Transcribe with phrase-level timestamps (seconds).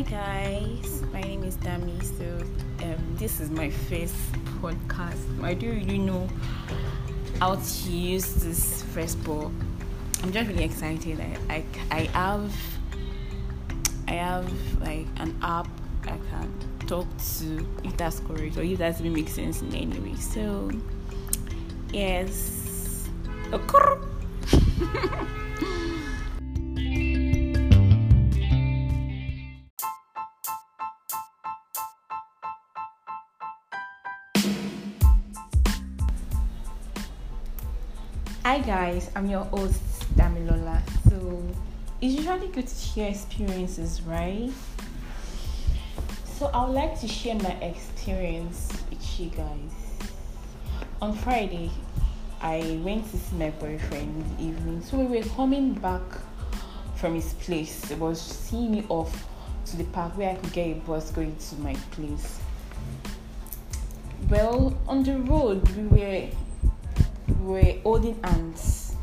[0.00, 2.02] Hi guys, my name is Dami.
[2.02, 2.24] So
[2.82, 4.14] um, this is my first
[4.62, 5.18] podcast.
[5.44, 6.26] I don't really know
[7.38, 9.50] how to use this first, but
[10.22, 11.20] I'm just really excited.
[11.20, 12.50] I, I I have
[14.08, 15.68] I have like an app
[16.04, 16.50] I can
[16.86, 20.16] talk to if that's correct or if that makes sense in any way.
[20.16, 20.70] So
[21.92, 23.06] yes.
[38.50, 39.80] Hi guys, I'm your host
[40.16, 40.82] Damilola.
[41.08, 41.40] So
[42.00, 44.50] it's usually good to share experiences, right?
[46.24, 49.70] So I would like to share my experience with you guys.
[51.00, 51.70] On Friday,
[52.40, 54.82] I went to see my boyfriend in the evening.
[54.82, 56.02] So we were coming back
[56.96, 57.84] from his place.
[57.84, 59.28] He was seeing me off
[59.66, 62.40] to the park where I could get a bus going to my place.
[64.28, 66.32] Well, on the road we were we
[67.40, 68.96] were holding hands.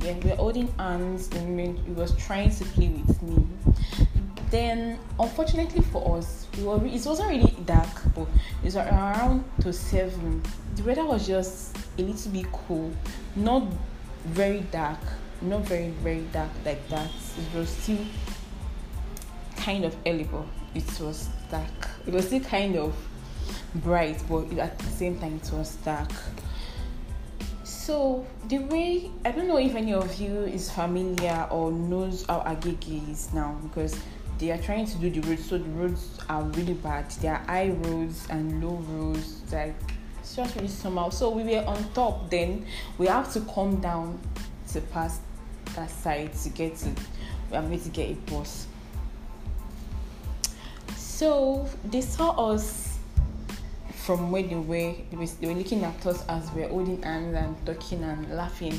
[0.00, 3.46] Yeah, we were holding hands and he was trying to play with me.
[4.50, 8.28] Then, unfortunately for us, we were, it wasn't really dark, but
[8.62, 10.42] it was around to seven.
[10.76, 12.92] The weather was just a little bit cool,
[13.36, 13.64] not
[14.26, 15.00] very dark,
[15.42, 17.10] not very very dark like that.
[17.36, 17.98] It was still
[19.56, 21.88] kind of early, but it was dark.
[22.06, 22.94] It was still kind of
[23.76, 26.12] bright, but at the same time it was dark.
[27.84, 32.40] So the way I don't know if any of you is familiar or knows how
[32.40, 33.94] Agege is now because
[34.38, 37.10] they are trying to do the roads, so the roads are really bad.
[37.20, 39.74] There are high roads and low roads, like
[40.18, 41.10] it's just really somehow.
[41.10, 42.64] So we were on top, then
[42.96, 44.18] we have to come down
[44.72, 45.20] to pass
[45.76, 46.88] that side to get to.
[47.50, 48.66] We are going to get a bus.
[50.96, 52.93] So they saw us
[54.04, 54.94] from where they were.
[55.10, 58.78] They were, looking at us as we were holding hands and talking and laughing.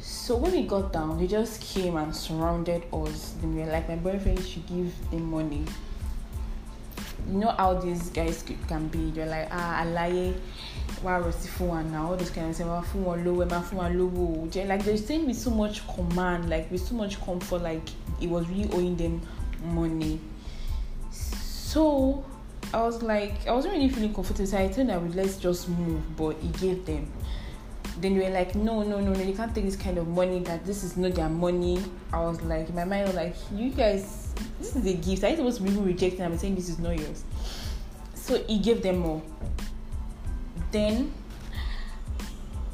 [0.00, 3.34] So when we got down, they just came and surrounded us.
[3.42, 5.64] They were like, my boyfriend should give them money.
[7.28, 9.10] You know how these guys can be.
[9.10, 10.34] They're like, ah, alaye,
[11.02, 12.10] wa rosi fún wa now.
[12.10, 14.50] All those kind of wa fún wa lowo, ma lowo.
[14.50, 17.86] They're like they're saying with so much command, like with so much comfort, like
[18.22, 19.20] it was really owing them
[19.62, 20.20] money.
[21.10, 22.24] So
[22.72, 24.46] I was like, I wasn't really feeling comfortable.
[24.46, 26.16] So I told them, let's just move.
[26.16, 27.10] But he gave them.
[28.00, 30.40] Then they were like, no, no, no, no, they can't take this kind of money.
[30.40, 31.82] That this is not their money.
[32.12, 35.24] I was like, in my mind, I was like, you guys, this is a gift.
[35.24, 36.22] I you supposed to be rejecting?
[36.22, 37.24] I'm saying this is not yours.
[38.14, 39.22] So he gave them more.
[40.70, 41.12] Then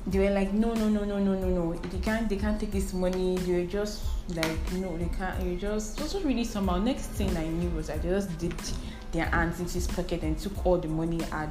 [0.06, 1.74] they were like, no, no, no, no, no, no, no.
[1.74, 3.36] They can't, they can't take this money.
[3.38, 5.42] They were just like, no, they can't.
[5.42, 6.78] You just, just really somehow.
[6.78, 8.74] Next thing I knew was I just dipped
[9.12, 11.50] their hands into his pocket and took all the money he had.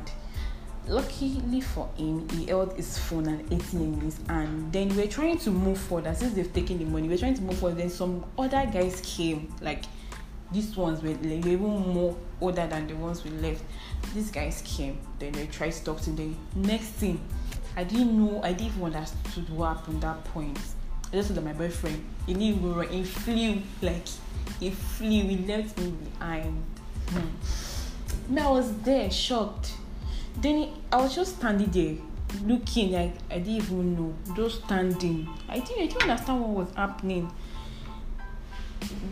[0.85, 4.73] Luckily for him, he held his phone and ATM in hand.
[4.73, 6.15] Then we were trying to move forward.
[6.15, 7.77] Since they've taken the money, we were trying to move forward.
[7.77, 9.85] Then some other guys came, like
[10.51, 13.63] these ones were even more older than the ones we left.
[14.13, 14.99] These guys came.
[15.17, 16.35] Then they tried to talk to them.
[16.53, 17.19] Next thing,
[17.75, 18.41] I didn't know.
[18.43, 20.59] I didn't even understood what happened that point.
[21.11, 22.03] I just told my boyfriend.
[22.25, 22.83] He knew we were.
[22.83, 24.05] He flew like
[24.59, 25.09] he flew.
[25.09, 26.63] He left me behind.
[27.09, 28.37] Hmm.
[28.37, 29.73] I was there, shocked.
[30.37, 31.95] Then he, I was just standing there,
[32.45, 35.27] looking like I didn't even know, just standing.
[35.47, 37.31] I didn't, I didn't understand what was happening.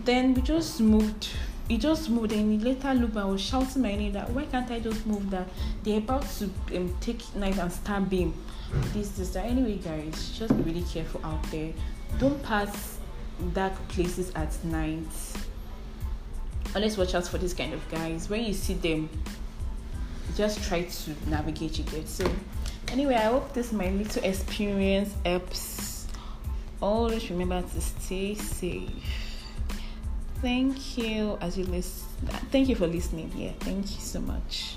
[0.05, 1.28] Then we just moved.
[1.72, 3.16] He just moved, and he later looked.
[3.16, 5.30] I was shouting my name that why can't I just move?
[5.30, 5.48] That
[5.84, 8.34] they're about to um, take knife and stab him.
[8.92, 9.46] This, this, that.
[9.46, 11.72] Anyway, guys, just be really careful out there.
[12.20, 12.98] Don't pass
[13.54, 15.08] dark places at night
[16.76, 18.30] always watch out for these kind of guys.
[18.30, 19.09] When you see them,
[20.36, 22.08] just try to navigate you get.
[22.09, 22.30] So,
[22.90, 26.08] anyway, I hope this my little experience helps.
[26.82, 29.30] Always remember to stay safe.
[30.41, 32.08] Thank you as you listen.
[32.52, 33.32] Thank you for listening.
[33.35, 34.76] Yeah, thank you so much.